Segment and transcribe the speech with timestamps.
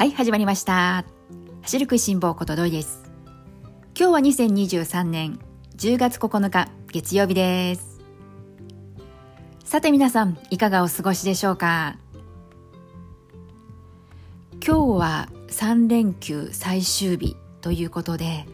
[0.00, 1.04] はい始まりました。
[1.60, 3.02] 走る食いしん坊ことどいです。
[3.94, 5.38] 今日は2023年
[5.76, 8.00] 10月9日月曜日です。
[9.62, 11.98] さて皆さんいかがお過ごしでしょうか？
[14.66, 18.46] 今日は3連休最終日ということで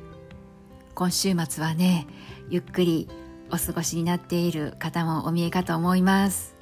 [0.97, 2.09] 今週末はね
[2.51, 3.09] ゆっくり
[3.53, 6.57] お過ごしになっている方もお見えかと思います。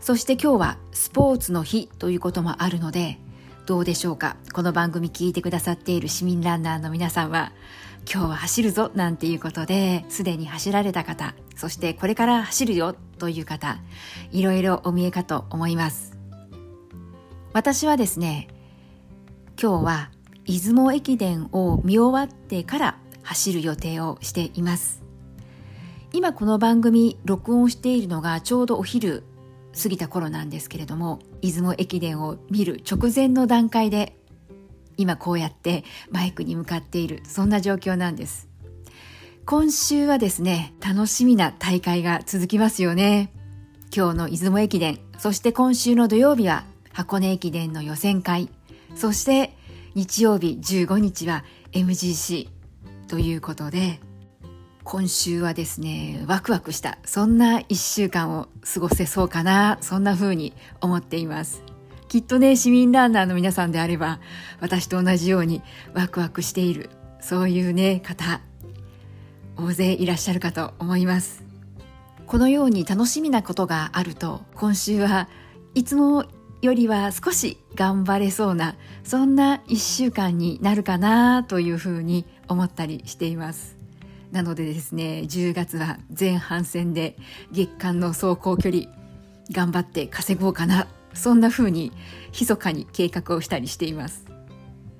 [0.00, 3.18] そして今日はスポーツの日ということもあるので
[3.68, 4.38] どうでしょうか？
[4.54, 7.52] この番組聞いてくださっている市民ランナーの皆さんは
[8.10, 13.76] 今日は走るぞなんていうことですでに走られた方そしてこれから走るよという方
[14.32, 16.16] いろいろお見えかと思います。
[17.52, 18.48] 私はですね
[19.60, 20.10] 今日は
[20.46, 25.02] 出雲駅伝を見終わってから走る予定をしています。
[26.14, 29.24] 今この番組録音しているのがちょうどお昼
[29.80, 34.16] 過ぎた頃なんですけれども出雲駅伝を見る直前の段階で
[34.96, 38.48] 今こうやってマイクに向かっているそんな状況なんです。
[39.46, 43.32] 今週はですね楽しみな大会が続きますよね。
[43.96, 48.50] 今日の出雲駅伝そして今週の土曜日は箱根駅伝の予選会
[48.94, 49.56] そして
[49.94, 52.48] 日曜日15日は MGC
[53.08, 54.00] ということで
[54.90, 61.62] 今週はですね、ワクワクした、そんな一週間を過ごせそうかな、そんな風に思っています。
[62.08, 64.18] きっとね、市民ランナーの皆さんであれば、
[64.60, 65.60] 私と同じように
[65.92, 66.88] ワクワクしている、
[67.20, 68.40] そういうね、方、
[69.58, 71.44] 大勢いらっしゃるかと思います。
[72.26, 75.28] このように楽しみなことがあると、今週は
[75.74, 76.24] いつも
[76.62, 83.77] よりは少し頑張れそうな、そんな一週間になるかなというふうに思ったりしています。
[84.32, 87.16] なのでですね10月は前半戦で
[87.50, 88.84] 月間の走行距離
[89.50, 91.92] 頑張って稼ごうかなそんな風に
[92.38, 94.26] 密かに計画をしたりしています。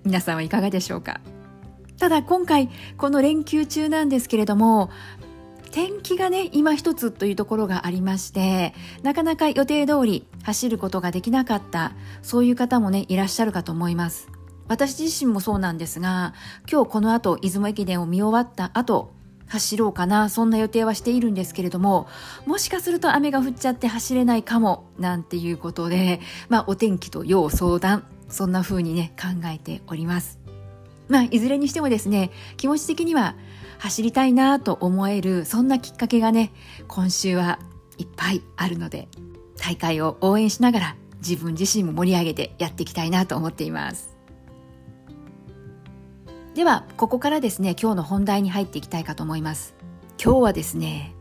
[0.05, 1.21] 皆さんはいかがでしょうか？
[1.99, 4.91] ただ今回この連休中なんですけれども
[5.71, 11.93] 天気がね今一つというところがありましてなかなか予定通り走ることができなかった
[12.23, 14.29] そういう方もねいらっしゃるかと思います。
[14.69, 16.35] 私自身もそうなんですが
[16.71, 19.13] 今日この後出雲駅伝を見終わった後
[19.49, 22.07] 走ろうかなそんな予定はしているんですけれども
[22.47, 30.39] もしかすると雨が降っちゃって走れないかもなんていうことで、まあ、お天気と要相談そんな風にね考えております。
[31.09, 33.35] まあいずれにしてもですね気持ち的には
[33.79, 36.53] 走りたいなと思えるそんなきっかけがね
[36.87, 37.59] 今週は
[37.97, 39.09] いっぱいあるので
[39.57, 44.18] 大会を応援しながら自分自身も盛り上げてやっていきたいなと思っています。
[46.59, 49.77] ではここからですね今日の本題に入っていきたいかと思います。
[50.21, 51.15] 今日はですね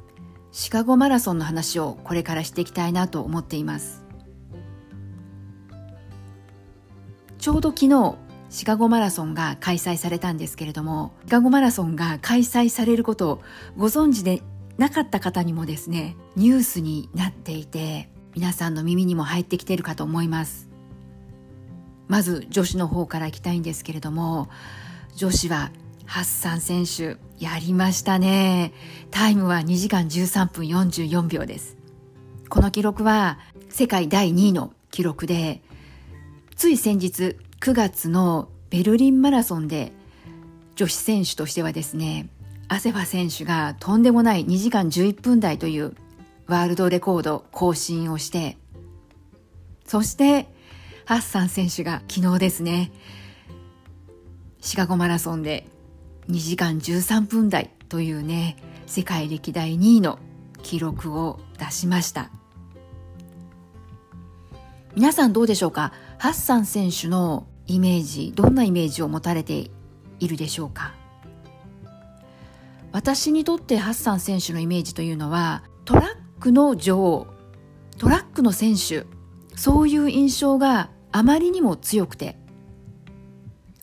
[0.51, 4.03] シカゴマラソンの話をこれからしていきたいなと思っています。
[7.37, 8.15] ちょうど昨日
[8.49, 13.41] シカゴマラソンが開催されたんですけれどもシカゴマラソンが開催されることを
[13.77, 14.41] ご存知で
[14.79, 20.67] なかった方にもですねニュースになっていて皆さんの耳にも入ってきているかと思います。
[22.07, 24.49] まず女子の方からいきたいんですけれども
[25.17, 25.71] 女子は
[26.05, 28.71] ハッサン選手やりましたね。
[29.09, 31.75] タイムは2時間13分44秒です。
[32.49, 35.63] この記録は世界第2位の記録で
[36.55, 39.91] つい先日9月のベルリンマラソンで
[40.75, 42.29] 女子選手としてはですね
[42.67, 45.95] アセファ選手がとんでもない2時間11分台という
[46.45, 48.55] ワールドレコード更新をして
[49.83, 50.47] そして
[51.05, 52.91] ハッサン選手が昨日ですね
[54.59, 55.67] シカゴマラソンで
[56.29, 60.19] 2時間13分台というね世界歴代2位の
[60.63, 62.31] 記録を出しました。
[64.95, 65.93] 皆さんどうでしょうか？
[66.17, 69.69] ハッサン選手のイメージどんなイメージを持たれて
[70.19, 70.95] いるでしょうか？
[72.91, 76.05] 私にとってハッサン選手のイメージというのはトラッ
[76.39, 77.27] クの女王
[77.99, 79.05] トラックの選手
[79.55, 82.37] そういう印象があまりにも強くて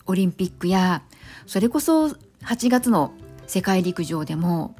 [0.05, 1.03] オリンピックや
[1.45, 2.07] それこそ
[2.43, 3.13] 8月の
[3.47, 4.75] 世界陸上でも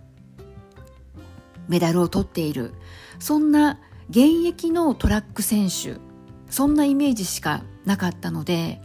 [1.67, 2.73] メダルを取っている。
[3.19, 3.79] そんな
[4.09, 5.97] 現役のトラック選手
[6.49, 8.81] そんなイメージしかなかったので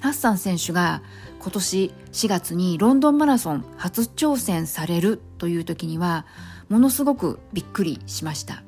[0.00, 1.02] ハッサン選手が
[1.40, 6.26] 今年4月にロンドンマラソン初挑戦されるという時には
[6.68, 8.62] ものすごくびっくりしました。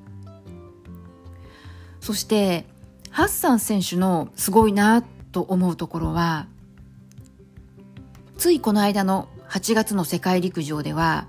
[2.01, 2.67] そして
[3.11, 6.47] ハッサン選手のすごいなと思うところは
[8.39, 11.27] ついこの間の8月の世界陸上では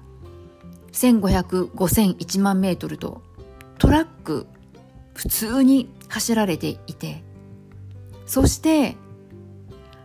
[0.91, 3.23] 1500、5000、1万メートルと
[3.79, 4.45] トラック
[5.15, 7.23] 普通に走られていて
[8.27, 8.95] そして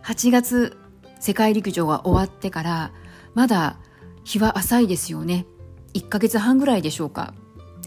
[0.01, 0.77] 8月
[1.19, 2.91] 世界陸上が終わってから
[3.35, 3.77] まだ
[4.23, 5.45] 日は浅いですよね。
[5.93, 7.35] 1ヶ月半ぐらいでしょうか。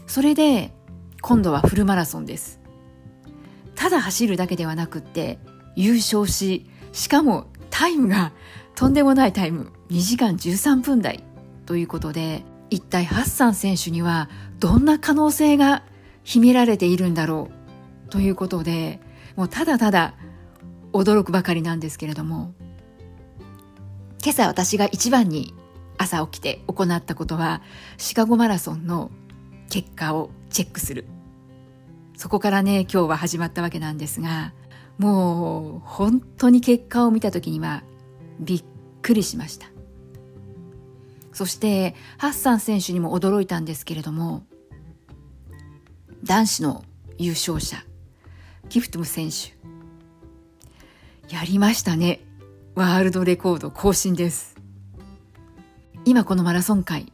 [0.07, 0.73] それで
[1.21, 2.61] 今度はフルマラソンです。
[3.75, 5.39] ただ走るだけではなくって
[5.75, 7.47] 優勝ししかも
[7.79, 8.33] タイムが
[8.75, 9.71] とんでもないタイム。
[9.89, 11.23] 2時間13分台
[11.65, 14.29] ということで一体ハッサン選手には
[14.59, 15.83] どんな可能性が
[16.25, 17.49] 秘められているんだろ
[18.07, 18.99] うということで
[19.37, 20.13] もうただただ
[20.91, 22.53] 驚くばかりなんですけれども。
[24.21, 25.53] 今朝私が一番に
[25.97, 27.61] 朝起きて行ったことは
[27.95, 29.09] シカゴマラソンの
[29.69, 31.05] 結果をチェックする。
[32.17, 34.51] そこからね今日は始まったわけなんですが
[34.99, 37.83] もう本当に結果を見た時には
[38.39, 38.63] びっ
[39.01, 39.67] くりしました。
[41.31, 44.43] そしてハッサン選手にも驚いたんですけれども
[46.25, 46.83] 男子の
[47.17, 47.77] 優勝者
[48.67, 49.57] キフトム選手。
[51.33, 52.19] やりましたね。
[52.75, 54.57] ワールドレコード更新です。
[56.03, 57.11] 今このマラソン界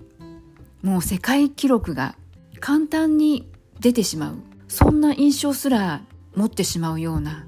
[0.82, 2.16] もう世界記録が
[2.60, 3.48] 簡単に
[3.80, 4.38] 出てしまう。
[4.68, 6.02] そんな印象すら
[6.36, 7.46] 持ってしまうような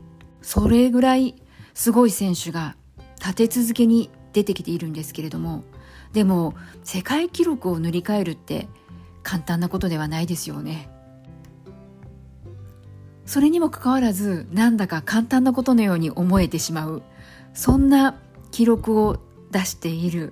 [0.48, 1.36] それぐらい
[1.74, 2.78] すごい選手が
[3.18, 5.66] 立て続けに出てきているんですけれども
[6.14, 6.54] でも
[6.86, 8.70] 世界記録を塗り替えるって
[9.24, 10.90] 簡単なことではないですよね。
[13.26, 17.04] それにもかかわらずなんだか簡単なことのように思えてしまう
[17.54, 18.16] そんな
[18.52, 19.20] 記録を
[19.52, 20.32] 出している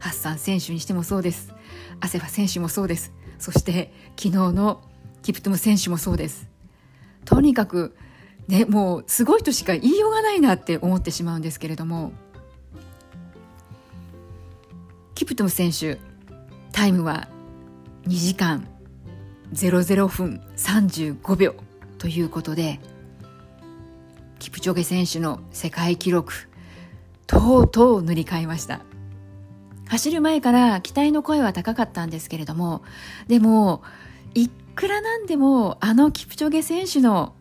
[0.00, 1.54] ハッサン選手にしてもそうです。
[2.00, 3.12] アセファ選手もそうです。
[3.38, 4.82] そして昨日の
[5.22, 6.50] キプトム選手もそうです。
[7.24, 7.94] とにかく
[8.48, 12.12] ねもうすごいとしか言いようがないなって思ってしまうんですけれども。
[15.16, 15.98] キプトム選手
[16.72, 17.26] タイムは
[18.06, 18.68] 2時間
[19.54, 21.54] 00分35秒
[21.96, 22.80] ということで
[24.38, 26.34] キプチョゲ選手の世界記録
[27.26, 28.82] とうとう塗り替えました。
[29.88, 32.82] 走る前から期待の声は高かったんですけれども
[33.28, 33.82] でも
[34.34, 37.34] いくらなんでもあのキプチョゲ選手の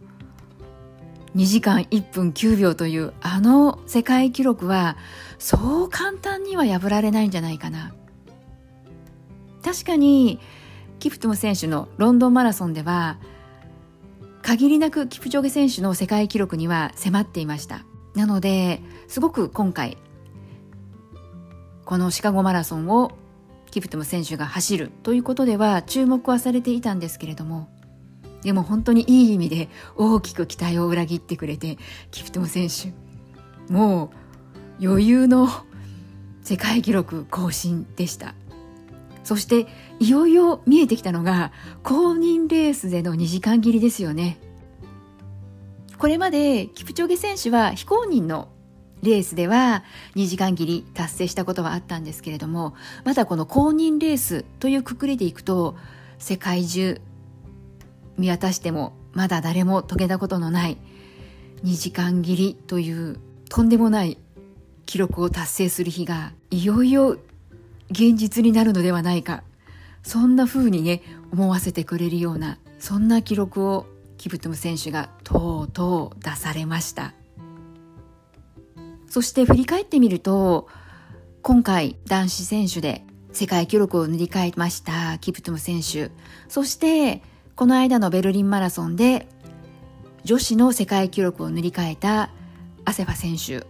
[1.35, 4.95] 2時間1分9秒というあの世界記録は
[5.37, 7.93] そう簡単には破られないんじゃないかな。
[9.63, 10.39] 確かに
[10.99, 13.17] キプトム選手のロンドンマラソンでは
[14.41, 17.83] 限りなくキプチョゲ選手の世界記録には迫っていました。
[18.15, 19.97] なのですごく今回
[21.83, 23.11] このシカゴマラソンを
[23.71, 27.67] キプトム選手が走るということでは注目はされていたんですけれども
[28.45, 31.79] でも本当にいい意味で大きく期待を裏切ってくれて
[32.11, 32.93] キプトム選手
[33.73, 34.11] も
[34.79, 35.49] う余裕の
[36.43, 38.35] 世界記録更新でした。
[39.23, 39.65] そして
[39.99, 41.51] いよいよ見えてきたのが
[41.81, 44.37] 公認レースでの2時間切りですよね。
[45.97, 48.49] これまでキプチョゲ選手は非公認の
[49.01, 49.83] レースでは
[50.15, 52.75] 2時間切り達成したことはあったんですけれども
[53.05, 55.75] まだこの公認レースというくくりでいくと
[56.19, 57.01] 世界中
[58.17, 60.77] 見渡してもまだ誰も遂げたことのない
[61.63, 63.19] 2時間切りという
[63.49, 64.17] とんでもない
[64.85, 67.17] 記録を達成する日がいよいよ
[67.89, 69.43] 現実になるのではないか
[70.03, 71.01] そんな風にね
[71.31, 77.13] 思わせてくれるようなそんな記録をキプトム選手がとうとう出されました。
[79.07, 80.67] そして振り返ってみると
[81.41, 86.11] 今回男子選手で世界記録を塗り替えましたキプトム選手。
[86.47, 87.21] そして
[87.55, 89.27] この間のベルリンマラソンで
[90.25, 92.29] 女子の世界記録を塗り替えた
[92.83, 93.65] アセファ選手。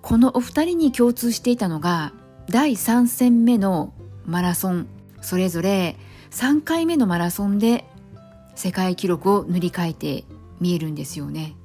[0.00, 2.14] このお二人に共通していたのが
[2.48, 3.92] 第3戦目の
[4.24, 4.86] マラソン。
[5.20, 5.96] それぞれ
[6.30, 7.84] 3回目のマラソンで
[8.54, 10.24] 世界記録を塗り替えて
[10.58, 11.56] 見えるんですよね。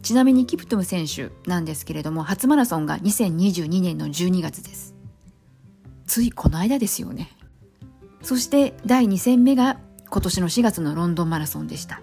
[0.00, 4.94] ちなみにキプトム選手なんですけれども初マラソンが2022年の12月です。
[6.06, 7.28] ついこの間ですよね。
[8.22, 12.00] そして第2戦目が今年の4月のロンドンマラソンでした。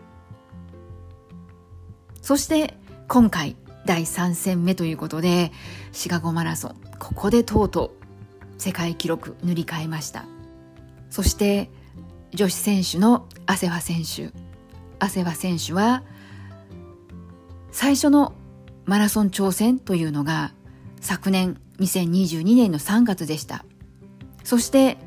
[2.22, 5.52] そして今回第3戦目ということで
[5.92, 10.26] シカゴマラソンここでとうとう世界記録塗り替えました。
[11.10, 11.72] そして
[12.34, 14.32] 女子選手のアセフ選手
[15.00, 16.04] アセフ選手は
[17.72, 18.34] 最初の
[18.86, 20.52] マラソン挑戦というのが
[21.00, 23.66] 昨年2022年の3月でした。
[24.44, 24.98] そして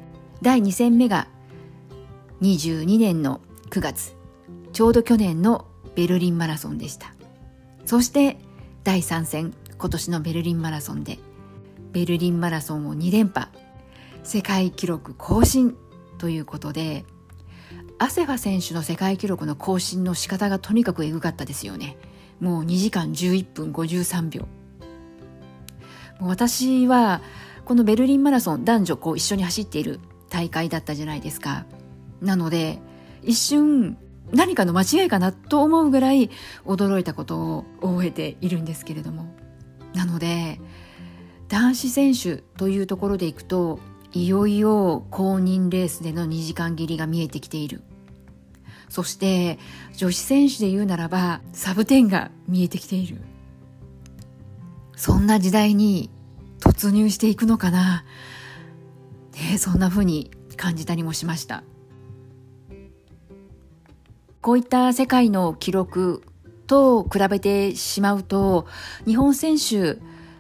[0.43, 1.29] 第2戦目が
[2.41, 4.17] 22年の9月
[4.73, 7.15] ちょうど去年のベルリンマラソンでした。
[7.85, 8.39] そして
[8.83, 11.21] 第3戦今年のベルリンマラソンで
[11.93, 13.51] ベルリンマラソンを2連覇
[14.25, 15.77] 世界記録更新
[16.19, 17.05] ということで
[18.01, 21.97] アセファ選手の世界記録の更新の仕方がとにかくエグかったですよね。
[22.41, 24.49] もう2時間11分53秒。
[26.19, 27.21] もう私は
[27.65, 30.01] このベルリンマラソン男女こう一緒に走っている
[30.33, 31.67] 大会だったじゃないですか。
[32.23, 32.79] なので
[33.23, 33.99] 一瞬
[34.33, 36.31] 何かの間違いかなと思うぐらい
[36.65, 39.35] 驚いたことを覚えているんですけれども。
[39.95, 40.59] なので
[41.49, 43.79] 男子選手というところでいくと
[44.13, 47.83] いよいよ公認レースでの2時間切りが見えてきている。
[48.89, 49.59] そして
[49.97, 53.21] 女子選手で言うならばサブ10が見えてきている。
[54.97, 56.11] そんな時代に
[56.61, 58.05] 突入していくのかな、
[59.33, 61.65] ね、そんな風に感じたりもしました。
[64.43, 66.23] こういった世界の記録
[66.67, 68.67] と比べてしまうと
[69.07, 69.99] 日本選手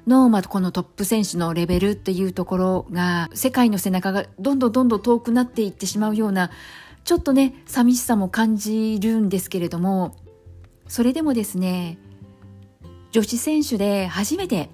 [0.09, 6.51] の、まあ、このトップ選手のレベルっていうところが世界の背中がどんどんどんどん遠くなっていってしまうような
[7.05, 10.17] ちょっとね寂しさも感じるんですけれども
[10.89, 11.99] それでもですね
[13.13, 14.69] 女子選手で初めて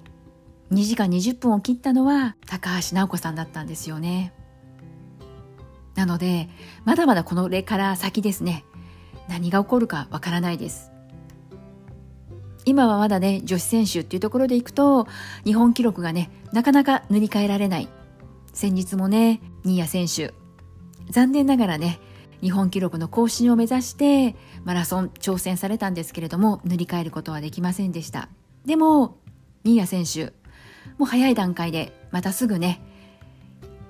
[0.71, 4.33] 2時間20分を切ったのは高橋尚子さんだったんですよね。
[5.95, 6.49] なので
[6.85, 8.65] まだまだこの例から先ですね。
[9.27, 10.91] 何が起こるかわからないです。
[12.65, 15.07] 今はまだね女子選手っていうところでいくと
[15.43, 17.89] 日本記録がねなかなか塗り替えられない。
[18.53, 20.33] 先日もね新谷選手。
[21.09, 21.99] 残念ながらね
[22.41, 28.29] 日本記録の更新を目指してマラソン挑戦されたんですけれども塗り替えることはできませんでした。
[28.65, 29.17] でも
[29.63, 30.38] 新谷選手
[30.99, 32.81] もう早い段階でまたすぐね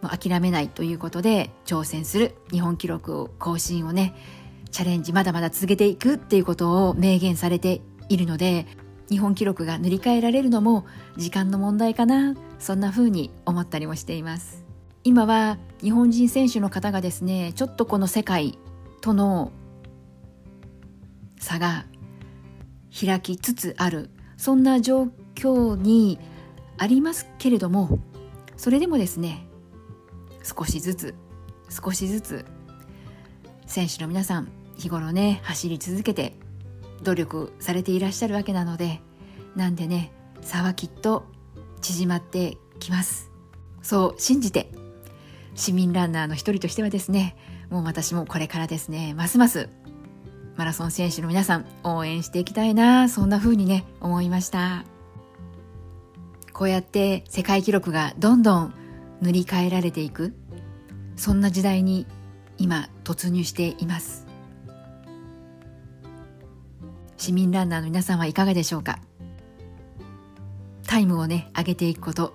[0.01, 4.13] もう諦めないということで挑戦する日本記録を更新をね
[4.71, 8.67] チャレンジまだまだ続けていくっていうことを明言されているので
[9.09, 10.85] 日本記録が塗り替えられるのも
[11.17, 14.63] 時間の問題かなそんな風に思ったりもしています。
[15.03, 18.59] 今は日本人選手の方がですねちょっとこの世界
[19.01, 19.51] との
[21.39, 21.85] 差が
[22.93, 26.19] 開きつつあるそんな状況に
[26.79, 27.99] ありますけれども
[28.57, 29.45] それでもですね
[30.43, 31.15] 少しずつ
[31.69, 32.45] 少しずつ
[33.67, 36.35] 選手の皆さん日頃ね走り続けて
[37.03, 39.01] 努力されていらっしゃるわけなので
[39.55, 41.25] なんでね差はきっと
[41.81, 43.29] 縮まってきます。
[43.81, 44.71] そう信じて
[45.55, 47.35] 市民ランナーの一人としてはですね
[47.69, 49.69] もう私もこれからですねますます
[50.55, 54.98] マラソン選手の皆さん応援していきたいなそんな風にね思いました。
[56.59, 58.73] こうやって世界記録がどんどん
[59.21, 60.35] 塗り替えられていく。
[61.15, 62.05] そんな時代に
[62.57, 64.27] 今突入しています。
[67.15, 68.99] 市民ランナーの皆さんはいかがでしょうか？
[70.85, 72.33] タイムをね上げていくこと。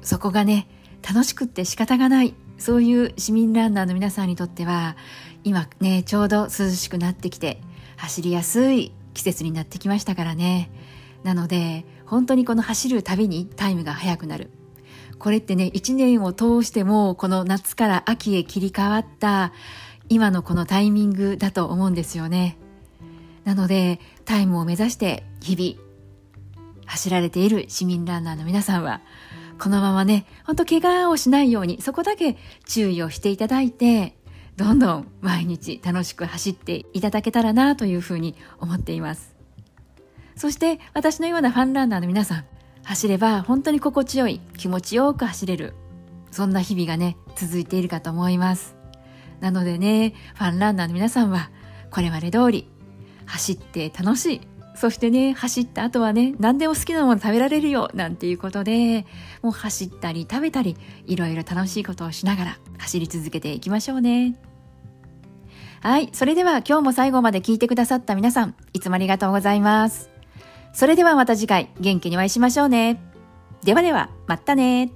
[0.00, 0.66] そこがね
[1.06, 2.32] 楽しくって仕方がない。
[2.56, 4.96] そういう市民ランナーの皆さんにとっては
[5.44, 7.60] 今ねちょうど涼しくなってきて
[7.98, 10.70] 走りやすい季節になってきましたからね。
[11.22, 14.50] なので本当にこの走るたびにタイムが速くなる。
[15.18, 19.52] これってね一年を通してもこの夏から秋へ切り替わった
[20.08, 22.58] 今のこのタイミングだと思うんですよね。
[23.44, 25.86] なのでタイムを目指して日々
[26.84, 29.00] 走られている市民ランナーの皆さんは
[29.58, 32.36] このままねほんと怪我をしないようにそこだけ
[32.66, 34.16] 注意をしていただいて
[34.56, 39.35] どんどん毎日楽しく走っていただけたらなというふうに思っています。
[40.36, 42.44] そして私のようなファンランナーの皆さん
[42.84, 45.74] 走れば本当に心地よい気持ちよく走れる
[46.30, 48.76] そんな日々がね続いているかと思います
[49.40, 51.50] なのでねファンランナーの皆さんは
[51.90, 52.68] これまで通り
[53.26, 54.40] 走って楽しい。
[54.74, 59.06] そしてね、走った後はね、何でも好きなもの食べられるよ、なんていうことで、
[59.42, 60.76] もう走ったり食べたり、
[61.06, 64.36] いろいろ楽しいことをしながら走り続けていきましょうね。
[65.80, 66.10] はい。
[66.12, 70.15] それでは今日も最後まで聞いてくださった皆さん、いつもありがとうございます。
[70.76, 73.00] それではまた次回、元気にお会いしましょうね。
[73.64, 74.92] ではでは、またね